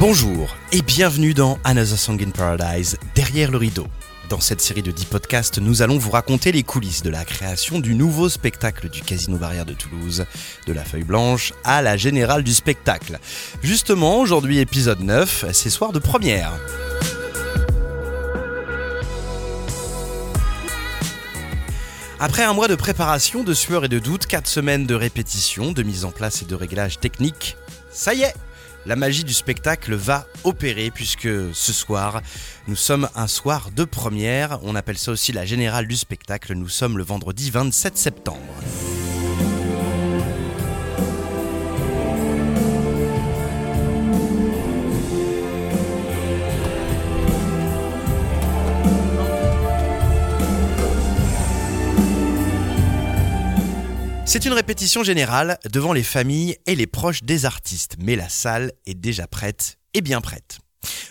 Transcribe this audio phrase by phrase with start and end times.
[0.00, 3.86] Bonjour et bienvenue dans Another Song in Paradise, derrière le rideau.
[4.30, 7.80] Dans cette série de 10 podcasts, nous allons vous raconter les coulisses de la création
[7.80, 10.24] du nouveau spectacle du Casino Barrière de Toulouse,
[10.66, 13.18] de la feuille blanche à la générale du spectacle.
[13.62, 16.52] Justement, aujourd'hui épisode 9, c'est soir de première.
[22.18, 25.82] Après un mois de préparation, de sueur et de doute, 4 semaines de répétition, de
[25.82, 27.58] mise en place et de réglage technique,
[27.92, 28.34] ça y est
[28.86, 32.22] la magie du spectacle va opérer puisque ce soir,
[32.68, 34.58] nous sommes un soir de première.
[34.62, 36.54] On appelle ça aussi la générale du spectacle.
[36.54, 38.54] Nous sommes le vendredi 27 septembre.
[54.32, 58.70] C'est une répétition générale devant les familles et les proches des artistes, mais la salle
[58.86, 60.60] est déjà prête et bien prête.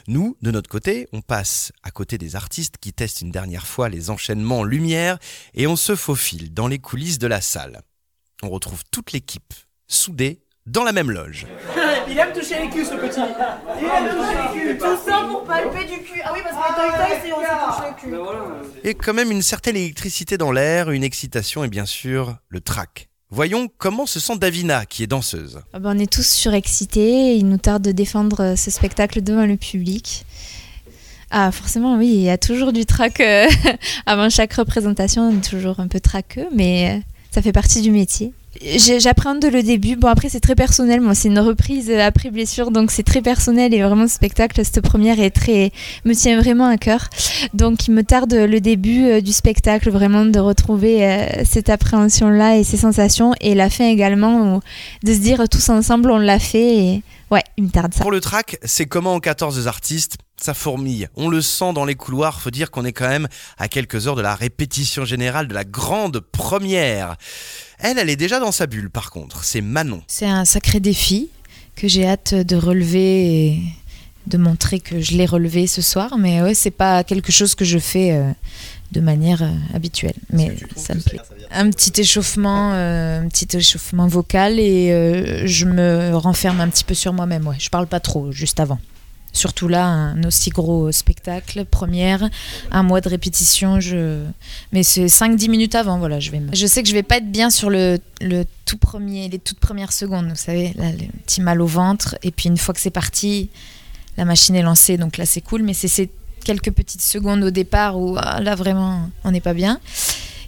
[0.08, 3.90] Nous, de notre côté, on passe à côté des artistes qui testent une dernière fois
[3.90, 5.20] les enchaînements lumière
[5.54, 7.82] et on se faufile dans les coulisses de la salle.
[8.42, 9.54] On retrouve toute l'équipe
[9.90, 11.46] soudée dans la même loge.
[12.10, 13.20] Il aime toucher les culs ce petit.
[13.80, 14.78] Il aime toucher les culs.
[14.78, 16.22] Tout ça pour palper du cul.
[16.24, 18.88] Ah oui, parce que les toy c'est on se touche le cul.
[18.88, 23.10] Et quand même une certaine électricité dans l'air, une excitation et bien sûr le trac.
[23.32, 25.62] Voyons comment se sent Davina, qui est danseuse.
[25.74, 29.46] Ah ben, on est tous surexcités, il nous tarde de défendre euh, ce spectacle devant
[29.46, 30.26] le public.
[31.30, 33.46] Ah forcément oui, il y a toujours du trac euh,
[34.08, 37.92] avant chaque représentation, on est toujours un peu traqueux, mais euh, ça fait partie du
[37.92, 38.34] métier.
[38.62, 39.96] J'appréhende le début.
[39.96, 41.02] Bon, après, c'est très personnel.
[41.02, 44.82] Moi, c'est une reprise après blessure, donc c'est très personnel et vraiment, ce spectacle, cette
[44.82, 45.72] première est très,
[46.04, 47.10] me tient vraiment à cœur.
[47.54, 52.58] Donc, il me tarde le début euh, du spectacle, vraiment, de retrouver euh, cette appréhension-là
[52.58, 53.34] et ces sensations.
[53.40, 54.62] Et la fin également,
[55.04, 56.78] de se dire tous ensemble, on l'a fait.
[56.78, 58.02] Et ouais, il me tarde ça.
[58.02, 61.10] Pour le track, c'est comment en 14 artistes ça fourmille.
[61.16, 62.42] On le sent dans les couloirs.
[62.42, 63.28] Faut dire qu'on est quand même
[63.58, 67.16] à quelques heures de la répétition générale de la grande première.
[67.80, 70.02] Elle, elle est déjà dans sa bulle par contre, c'est Manon.
[70.08, 71.30] C'est un sacré défi
[71.76, 73.62] que j'ai hâte de relever et
[74.28, 77.66] de montrer que je l'ai relevé ce soir, mais ouais, c'est pas quelque chose que
[77.66, 78.32] je fais euh,
[78.92, 81.20] de manière euh, habituelle, mais ça me plaît.
[81.52, 86.94] Un petit échauffement, euh, un petit échauffement vocal et je me renferme un petit peu
[86.94, 87.48] sur moi-même.
[87.48, 88.80] Ouais, je parle pas trop juste avant.
[89.32, 92.28] Surtout là, un aussi gros spectacle, première,
[92.72, 94.24] un mois de répétition, je...
[94.72, 97.32] mais c'est 5-10 minutes avant, voilà, je vais Je sais que je vais pas être
[97.32, 101.42] bien sur le, le tout premier, les toutes premières secondes, vous savez, là, le petit
[101.42, 103.50] mal au ventre, et puis une fois que c'est parti,
[104.18, 106.10] la machine est lancée, donc là c'est cool, mais c'est ces
[106.44, 109.80] quelques petites secondes au départ où ah, là vraiment on n'est pas bien.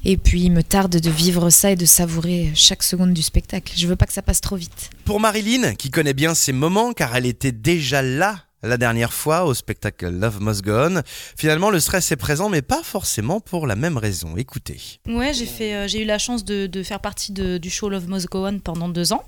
[0.03, 3.73] Et puis, il me tarde de vivre ça et de savourer chaque seconde du spectacle.
[3.77, 4.89] Je veux pas que ça passe trop vite.
[5.05, 9.45] Pour Marilyn, qui connaît bien ces moments, car elle était déjà là la dernière fois
[9.45, 11.01] au spectacle Love Must Go On.
[11.37, 14.37] Finalement, le stress est présent, mais pas forcément pour la même raison.
[14.37, 14.79] Écoutez.
[15.07, 18.59] Ouais, j'ai euh, eu la chance de, faire partie du show Love Must Go On
[18.59, 19.23] pendant deux ans.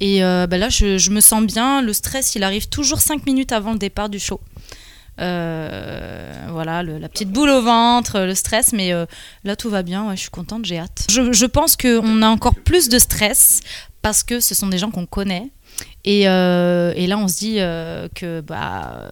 [0.00, 1.82] Et euh, bah là, je, me sens bien.
[1.82, 4.40] Le stress, il arrive toujours cinq minutes avant le départ du show.
[5.20, 8.92] Euh, voilà, la petite boule au ventre, le stress, mais
[9.44, 11.06] là tout va bien, je suis contente, j'ai hâte.
[11.10, 13.60] Je pense qu'on a encore plus de stress
[14.00, 15.50] parce que ce sont des gens qu'on connaît,
[16.04, 19.10] et, euh, et, là, on se dit euh, que, bah,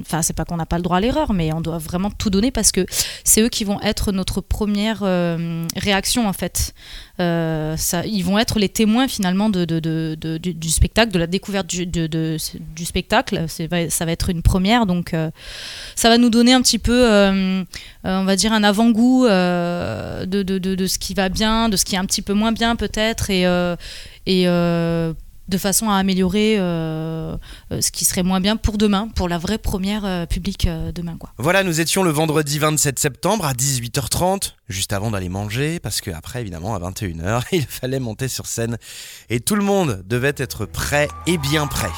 [0.00, 2.28] enfin, c'est pas qu'on n'a pas le droit à l'erreur, mais on doit vraiment tout
[2.28, 2.84] donner parce que
[3.22, 6.74] c'est eux qui vont être notre première euh, réaction en fait.
[7.20, 13.44] ils vont être les témoins finalement du, spectacle, de la découverte du, spectacle.
[13.48, 15.14] Ça va être une première, donc
[15.94, 17.06] ça va nous donner un petit peu,
[18.02, 22.06] on va dire, un avant-goût de, ce qui va bien, de ce qui est un
[22.06, 23.46] petit peu moins bien peut-être, et
[25.52, 27.36] de façon à améliorer euh,
[27.70, 31.18] euh, ce qui serait moins bien pour demain, pour la vraie première euh, publique demain.
[31.36, 36.40] Voilà, nous étions le vendredi 27 septembre à 18h30, juste avant d'aller manger, parce qu'après,
[36.40, 38.78] évidemment, à 21h, il fallait monter sur scène
[39.28, 41.90] et tout le monde devait être prêt et bien prêt.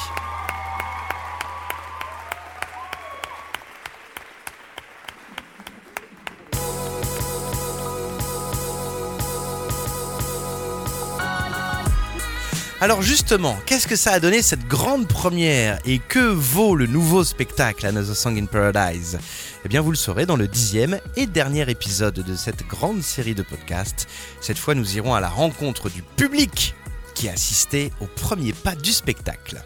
[12.81, 15.79] Alors justement, qu'est-ce que ça a donné cette grande première?
[15.85, 19.17] Et que vaut le nouveau spectacle Another Song in Paradise?
[19.63, 23.33] Eh bien vous le saurez dans le dixième et dernier épisode de cette grande série
[23.33, 24.09] de podcasts.
[24.41, 26.75] Cette fois nous irons à la rencontre du public
[27.13, 29.63] qui a assisté au premier pas du spectacle.